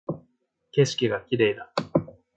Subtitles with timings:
[0.71, 1.71] 景色が綺麗だ